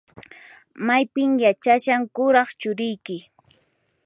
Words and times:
Maypin 0.87 1.31
yachashan 1.45 2.03
kuraq 2.15 2.49
churiyki? 2.59 3.17